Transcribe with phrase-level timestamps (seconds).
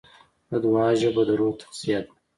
[0.49, 2.11] د دعا ژبه د روح تغذیه ده.